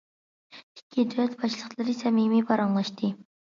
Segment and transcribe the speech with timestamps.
[0.59, 3.13] ئىككى دۆلەت باشلىقلىرى سەمىمىي پاراڭلاشتى.